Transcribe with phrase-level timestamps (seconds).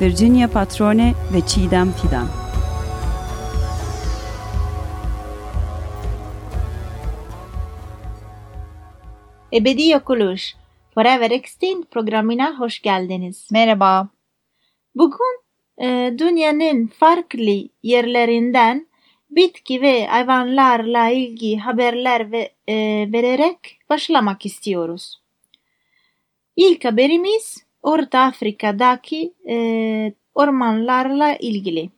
[0.00, 2.28] Virginia Patrone ve Çiğdem Fidan.
[9.52, 10.54] Ebedi Yok Oluş
[10.94, 13.48] Forever Extinct programına hoş geldiniz.
[13.52, 14.08] Merhaba.
[14.94, 15.40] Bugün
[15.82, 18.86] e, dünyanın farklı yerlerinden
[19.30, 22.74] bitki ve hayvanlarla ilgili haberler ve, e,
[23.12, 25.22] vererek başlamak istiyoruz.
[26.56, 29.56] İlk haberimiz Orta Afrika'daki e,
[30.34, 31.90] ormanlarla ilgili.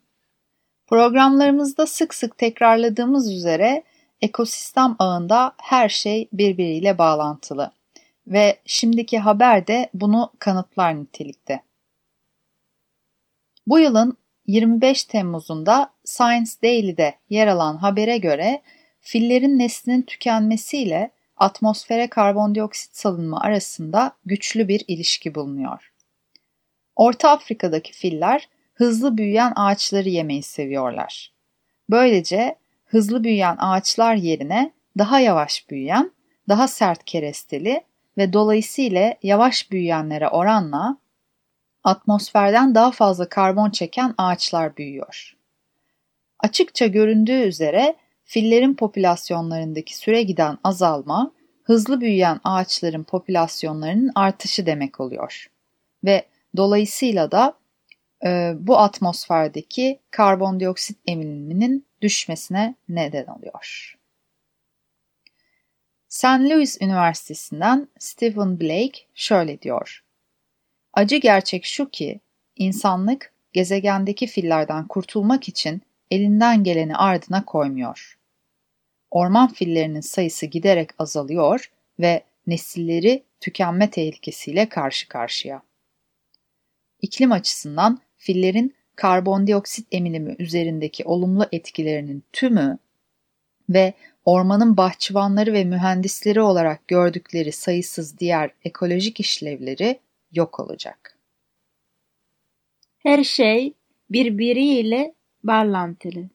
[0.86, 3.82] Programlarımızda sık sık tekrarladığımız üzere
[4.20, 7.70] ekosistem ağında her şey birbiriyle bağlantılı
[8.26, 11.62] ve şimdiki haber de bunu kanıtlar nitelikte.
[13.66, 18.62] Bu yılın 25 Temmuz'unda Science Daily'de yer alan habere göre
[19.00, 25.92] fillerin neslinin tükenmesiyle atmosfere karbondioksit salınma arasında güçlü bir ilişki bulunuyor.
[26.96, 31.32] Orta Afrika'daki filler hızlı büyüyen ağaçları yemeyi seviyorlar.
[31.90, 36.12] Böylece hızlı büyüyen ağaçlar yerine daha yavaş büyüyen,
[36.48, 37.84] daha sert keresteli
[38.18, 40.98] ve dolayısıyla yavaş büyüyenlere oranla
[41.84, 45.36] atmosferden daha fazla karbon çeken ağaçlar büyüyor.
[46.38, 47.96] Açıkça göründüğü üzere
[48.26, 51.32] fillerin popülasyonlarındaki süre giden azalma,
[51.62, 55.50] hızlı büyüyen ağaçların popülasyonlarının artışı demek oluyor.
[56.04, 57.58] Ve dolayısıyla da
[58.24, 63.96] e, bu atmosferdeki karbondioksit emiliminin düşmesine neden oluyor.
[66.08, 66.24] St.
[66.24, 70.04] Louis Üniversitesi'nden Stephen Blake şöyle diyor.
[70.92, 72.20] Acı gerçek şu ki
[72.56, 78.18] insanlık gezegendeki fillerden kurtulmak için elinden geleni ardına koymuyor.
[79.10, 85.62] Orman fillerinin sayısı giderek azalıyor ve nesilleri tükenme tehlikesiyle karşı karşıya.
[87.02, 92.78] İklim açısından fillerin karbondioksit emilimi üzerindeki olumlu etkilerinin tümü
[93.68, 93.94] ve
[94.24, 99.98] ormanın bahçıvanları ve mühendisleri olarak gördükleri sayısız diğer ekolojik işlevleri
[100.32, 101.18] yok olacak.
[102.98, 103.72] Her şey
[104.10, 106.28] birbiriyle bağlantılı.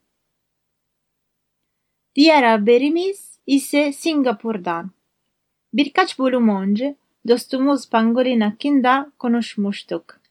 [2.16, 4.92] Diğer haberimiz ise Singapur'dan.
[5.74, 6.96] Birkaç bölüm önce
[7.28, 10.22] dostumuz Pangolin hakkında konuşmuştuk.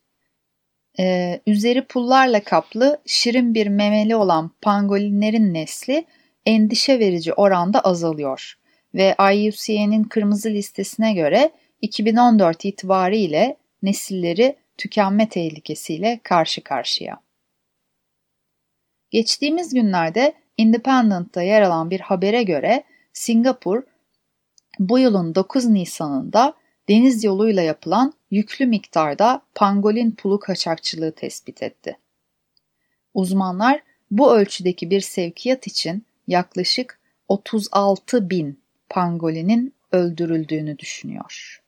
[0.98, 6.04] Ee, üzeri pullarla kaplı şirin bir memeli olan pangolinlerin nesli
[6.46, 8.58] endişe verici oranda azalıyor
[8.94, 17.20] ve IUCN'in kırmızı listesine göre 2014 itibariyle nesilleri tükenme tehlikesiyle karşı karşıya.
[19.10, 23.82] Geçtiğimiz günlerde Independent'ta yer alan bir habere göre Singapur
[24.78, 26.54] bu yılın 9 Nisan'ında
[26.88, 31.98] deniz yoluyla yapılan yüklü miktarda pangolin pulu kaçakçılığı tespit etti.
[33.14, 41.62] Uzmanlar bu ölçüdeki bir sevkiyat için yaklaşık 36 bin pangolinin öldürüldüğünü düşünüyor.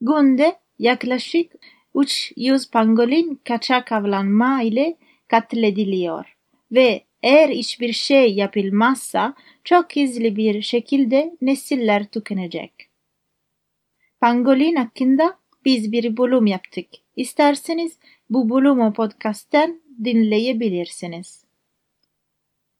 [0.00, 1.52] Günde yaklaşık
[1.94, 4.96] 300 pangolin kaçak avlanma ile
[5.28, 6.36] katlediliyor
[6.72, 9.34] ve eğer hiçbir şey yapılmazsa
[9.64, 12.72] çok hızlı bir şekilde nesiller tükenecek.
[14.20, 16.86] Pangolin hakkında biz bir bölüm yaptık.
[17.16, 17.98] İsterseniz
[18.30, 21.44] bu bölümü podcast'ten dinleyebilirsiniz.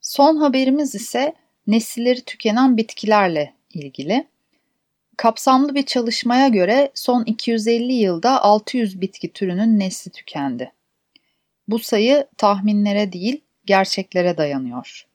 [0.01, 1.35] Son haberimiz ise
[1.67, 4.27] nesilleri tükenen bitkilerle ilgili.
[5.17, 10.73] Kapsamlı bir çalışmaya göre son 250 yılda 600 bitki türünün nesli tükendi.
[11.69, 15.07] Bu sayı tahminlere değil, gerçeklere dayanıyor.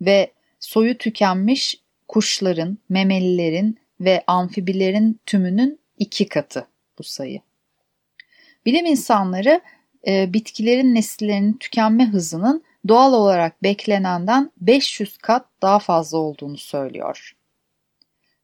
[0.00, 6.66] Ve soyu tükenmiş kuşların, memelilerin ve amfibilerin tümünün iki katı
[6.98, 7.40] bu sayı.
[8.66, 9.60] Bilim insanları
[10.06, 17.36] e, bitkilerin nesillerinin tükenme hızının doğal olarak beklenenden 500 kat daha fazla olduğunu söylüyor.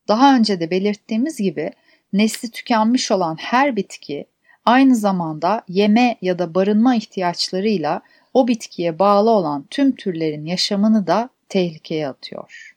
[0.08, 1.70] Daha önce de belirttiğimiz gibi
[2.12, 4.26] nesli tükenmiş olan her bitki
[4.64, 8.02] aynı zamanda yeme ya da barınma ihtiyaçlarıyla
[8.34, 12.76] o bitkiye bağlı olan tüm türlerin yaşamını da tehlikeye atıyor.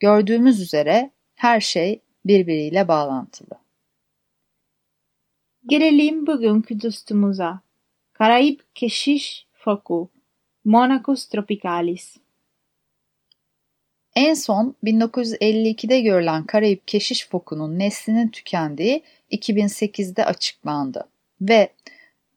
[0.00, 3.58] Gördüğümüz üzere her şey birbiriyle bağlantılı.
[5.66, 7.60] Gelelim bugünkü dostumuza.
[8.12, 10.10] Karayip keşiş foku.
[10.64, 12.16] Monacus tropicalis.
[14.14, 21.08] En son 1952'de görülen Karayip keşiş fokunun neslinin tükendiği 2008'de açıklandı
[21.40, 21.72] ve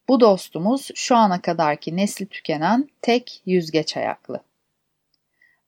[0.10, 4.44] bu dostumuz şu ana kadarki nesli tükenen tek yüzgeç ayaklı.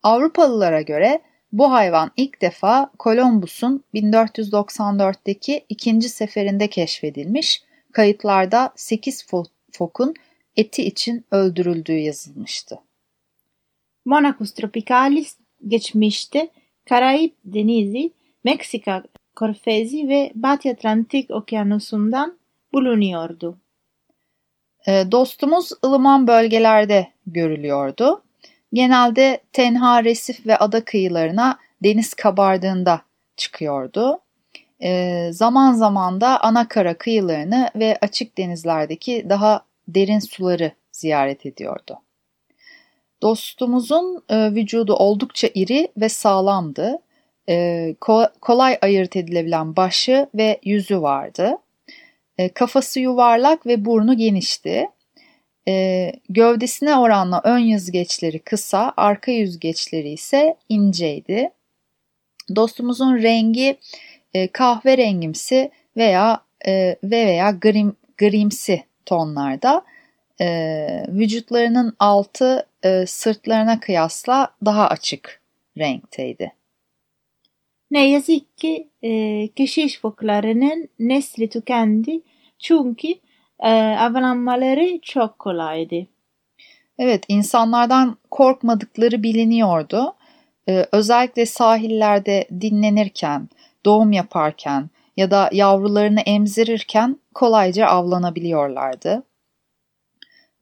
[0.04, 1.22] Avrupalılara göre
[1.52, 9.28] bu hayvan ilk defa Columbus'un 1494'teki ikinci seferinde keşfedilmiş, kayıtlarda 8
[9.72, 10.14] fokun
[10.56, 12.80] eti için öldürüldüğü yazılmıştı.
[14.06, 15.38] Monacus tropicalis
[15.68, 16.50] geçmişte
[16.90, 18.12] Karayip Denizi,
[18.44, 19.04] Meksika
[19.36, 22.38] Körfezi ve Batı Atlantik Okyanusu'ndan
[22.74, 23.58] bulunuyordu.
[24.88, 28.24] Ee, dostumuz ılıman bölgelerde görülüyordu.
[28.74, 33.02] Genelde tenha resif ve ada kıyılarına deniz kabardığında
[33.38, 34.20] çıkıyordu.
[34.84, 42.00] Ee, zaman zaman da ana kara kıyılarını ve açık denizlerdeki daha derin suları ziyaret ediyordu.
[43.22, 47.00] Dostumuzun e, vücudu oldukça iri ve sağlamdı.
[47.50, 47.96] E,
[48.42, 51.58] kolay ayırt edilebilen başı ve yüzü vardı.
[52.38, 54.90] E, kafası yuvarlak ve burnu genişti.
[55.68, 61.50] E, gövdesine oranla ön yüzgeçleri kısa, arka yüzgeçleri ise inceydi.
[62.56, 63.78] Dostumuzun rengi
[64.34, 69.86] e, kahverengimsi veya e, ve veya grim, grimsi tonlarda.
[70.42, 75.42] E, vücutlarının altı e, sırtlarına kıyasla daha açık
[75.78, 76.52] renkteydi.
[77.94, 82.22] Ne yazık ki e, keşiş foklarının nesli tükendi
[82.60, 83.08] çünkü
[83.60, 86.08] e, avlanmaları çok kolaydı.
[86.98, 90.16] Evet, insanlardan korkmadıkları biliniyordu.
[90.70, 93.50] Ee, özellikle sahillerde dinlenirken,
[93.86, 99.24] doğum yaparken ya da yavrularını emzirirken kolayca avlanabiliyorlardı.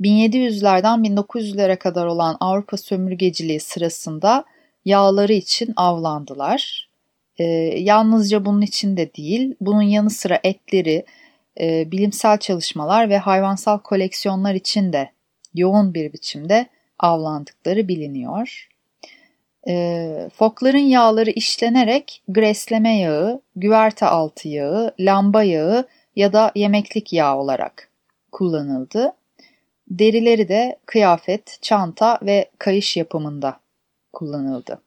[0.02, 4.46] 1700'lerden 1900'lere kadar olan Avrupa sömürgeciliği sırasında
[4.86, 6.91] yağları için avlandılar.
[7.38, 7.44] Ee,
[7.80, 11.06] yalnızca bunun için de değil, bunun yanı sıra etleri,
[11.60, 15.12] e, bilimsel çalışmalar ve hayvansal koleksiyonlar için de
[15.54, 16.68] yoğun bir biçimde
[17.00, 18.68] avlandıkları biliniyor.
[19.68, 27.38] E, fokların yağları işlenerek gresleme yağı, güverte altı yağı, lamba yağı ya da yemeklik yağ
[27.38, 27.90] olarak
[28.32, 29.14] kullanıldı.
[29.90, 33.60] Derileri de kıyafet, çanta ve kayış yapımında
[34.14, 34.82] kullanıldı.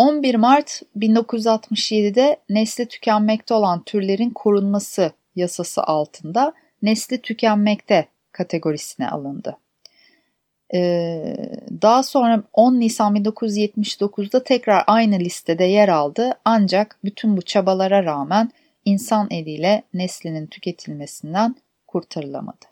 [0.00, 6.52] 11 Mart 1967'de nesli tükenmekte olan türlerin korunması yasası altında
[6.82, 9.56] nesli tükenmekte kategorisine alındı.
[10.74, 11.36] Ee,
[11.82, 18.50] daha sonra 10 Nisan 1979'da tekrar aynı listede yer aldı ancak bütün bu çabalara rağmen
[18.84, 21.54] insan eliyle neslinin tüketilmesinden
[21.86, 22.66] kurtarılamadı.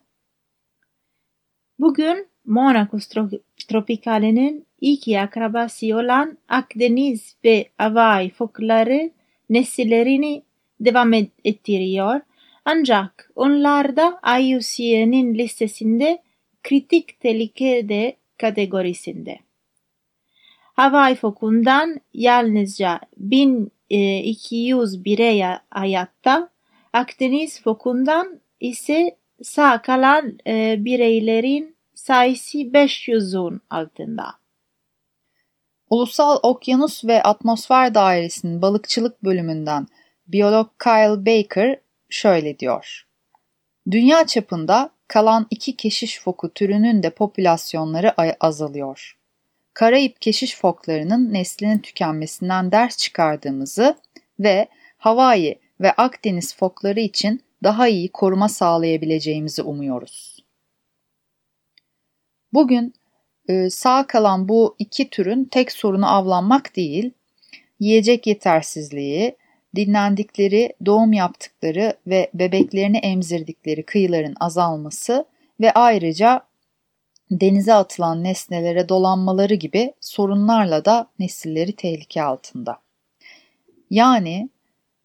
[1.79, 3.09] Bugün Monacus
[3.69, 9.11] tropikalenin iki akrabası olan Akdeniz ve Hawaii fokları
[9.51, 10.43] nesillerini
[10.81, 11.15] devam
[11.45, 12.21] ettiriyor.
[12.65, 16.23] Ancak onlar da IUCN'in listesinde
[16.63, 19.39] kritik tehlikede kategorisinde.
[20.75, 26.49] Hawaii fokundan yalnızca 1200 birey hayatta,
[26.93, 34.25] Akdeniz fokundan ise sağ kalan e, bireylerin sayısı 500'ün altında.
[35.91, 39.87] Ulusal Okyanus ve Atmosfer Dairesi'nin balıkçılık bölümünden
[40.27, 43.07] biyolog Kyle Baker şöyle diyor.
[43.91, 49.19] Dünya çapında kalan iki keşiş foku türünün de popülasyonları azalıyor.
[49.75, 53.97] Karayip keşiş foklarının neslinin tükenmesinden ders çıkardığımızı
[54.41, 54.69] ve
[54.99, 60.39] Hawaii ve Akdeniz fokları için daha iyi koruma sağlayabileceğimizi umuyoruz.
[62.53, 62.95] Bugün
[63.71, 67.11] sağ kalan bu iki türün tek sorunu avlanmak değil,
[67.81, 69.37] yiyecek yetersizliği,
[69.77, 75.25] dinlendikleri, doğum yaptıkları ve bebeklerini emzirdikleri kıyıların azalması
[75.61, 76.41] ve ayrıca
[77.31, 82.81] denize atılan nesnelere dolanmaları gibi sorunlarla da nesilleri tehlike altında.
[83.91, 84.49] Yani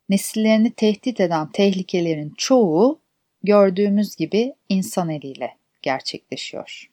[0.09, 2.99] nesillerini tehdit eden tehlikelerin çoğu
[3.43, 6.92] gördüğümüz gibi insan eliyle gerçekleşiyor.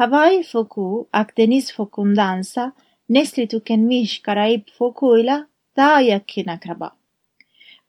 [0.00, 2.72] Hawaii foku Akdeniz fokundansa
[3.08, 6.90] nesli tükenmiş Karayip fokuyla daha yakın akraba.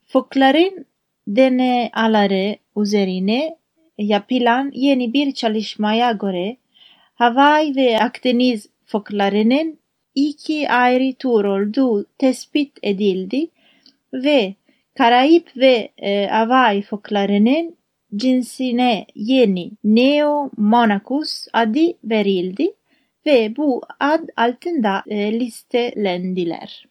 [0.05, 0.85] Fokların
[1.27, 3.57] DNA'ları üzerine
[3.97, 6.57] yapılan yeni bir çalışmaya göre
[7.15, 9.79] Hawaii ve Akdeniz foklarının
[10.15, 13.47] iki ayrı tür olduğu tespit edildi
[14.13, 14.55] ve
[14.97, 17.75] Karayip ve e, Hawaii foklarının
[18.15, 22.73] cinsine yeni Neo Monachus adı verildi
[23.25, 26.87] ve bu ad altında e, listelendiler.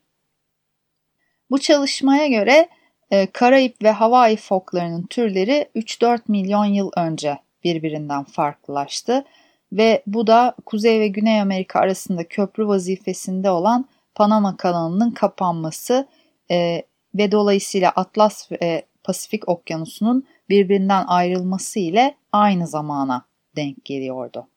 [1.51, 2.69] Bu çalışmaya göre
[3.11, 9.25] e, Karayip ve Hawaii foklarının türleri 3-4 milyon yıl önce birbirinden farklılaştı
[9.73, 16.09] ve bu da Kuzey ve Güney Amerika arasında köprü vazifesinde olan Panama kanalının kapanması
[16.51, 16.83] e,
[17.15, 23.25] ve dolayısıyla Atlas ve Pasifik okyanusunun birbirinden ayrılması ile aynı zamana
[23.57, 24.49] denk geliyordu.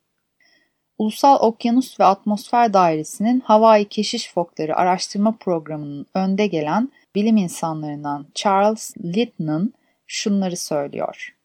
[0.98, 8.98] Ulusal Okyanus ve Atmosfer Dairesi'nin Hawaii Keşiş Fokları Araştırma Programı'nın önde gelen bilim insanlarından Charles
[8.98, 9.74] Litton
[10.08, 11.36] şunları söylüyor.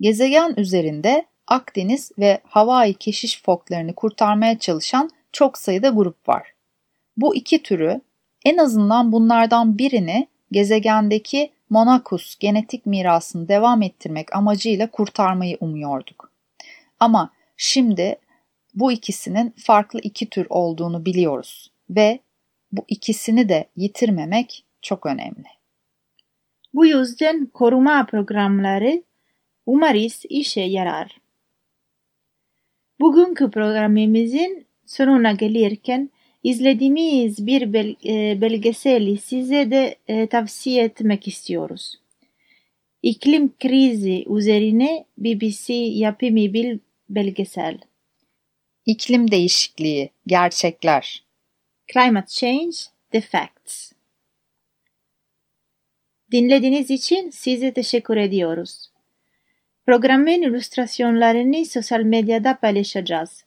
[0.00, 6.52] Gezegen üzerinde Akdeniz ve Hawaii keşiş foklarını kurtarmaya çalışan çok sayıda grup var.
[7.16, 8.00] Bu iki türü
[8.44, 16.30] en azından bunlardan birini gezegendeki Monachus genetik mirasını devam ettirmek amacıyla kurtarmayı umuyorduk.
[17.00, 18.16] Ama şimdi
[18.74, 22.20] bu ikisinin farklı iki tür olduğunu biliyoruz ve
[22.72, 25.46] bu ikisini de yitirmemek çok önemli.
[26.74, 29.02] Bu yüzden koruma programları
[29.66, 31.20] umarız işe yarar.
[33.00, 36.10] Bugünkü programımızın sonuna gelirken
[36.42, 41.98] izlediğimiz bir bel e, belgeseli size de e, tavsiye etmek istiyoruz.
[43.02, 47.78] İklim krizi üzerine BBC yapımı bir belgesel.
[48.86, 51.24] İklim değişikliği, gerçekler.
[51.92, 52.76] Climate Change,
[53.10, 53.92] The Facts.
[56.32, 58.90] Dinlediğiniz için size teşekkür ediyoruz.
[59.86, 63.44] Programın illüstrasyonlarını sosyal medyada paylaşacağız.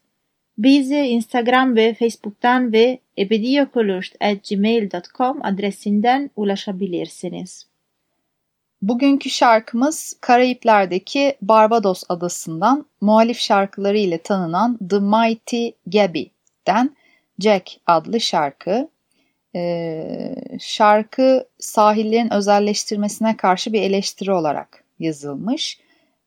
[0.63, 7.67] Bize Instagram ve Facebook'tan ve ebediyokulurt.gmail.com adresinden ulaşabilirsiniz.
[8.81, 16.95] Bugünkü şarkımız Karayipler'deki Barbados adasından muhalif şarkıları ile tanınan The Mighty Gabby'den
[17.39, 18.89] Jack adlı şarkı.
[19.55, 25.79] Ee, şarkı sahillerin özelleştirmesine karşı bir eleştiri olarak yazılmış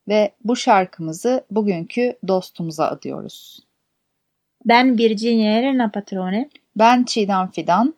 [0.08, 3.64] ve bu şarkımızı bugünkü dostumuza adıyoruz.
[4.64, 6.48] Ben Virginia Elena Patrone.
[6.76, 7.94] Ben Çiğdem Fidan.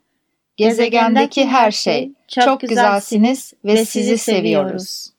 [0.57, 2.13] Gezegendeki her şey.
[2.29, 5.07] Çok, çok güzelsiniz ve sizi seviyoruz.
[5.11, 5.16] I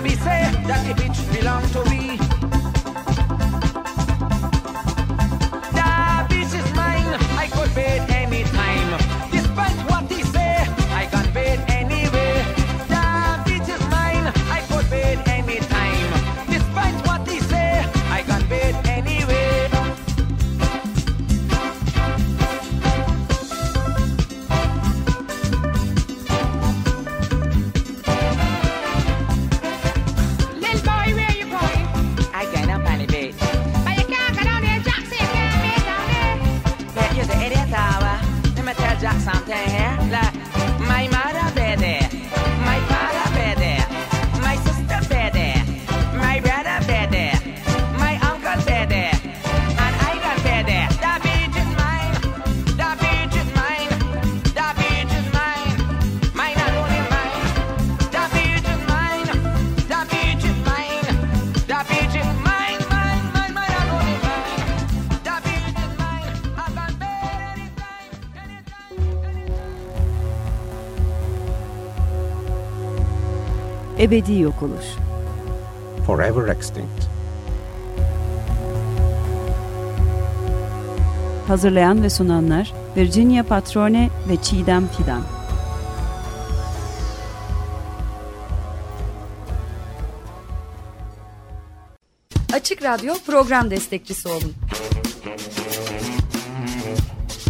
[0.00, 1.09] Bobby say that if he
[74.00, 74.84] ebedi yok olur.
[76.06, 77.04] Forever extinct.
[81.48, 85.22] Hazırlayan ve sunanlar Virginia Patrone ve Çiğdem Fidan.
[92.52, 94.54] Açık Radyo program destekçisi olun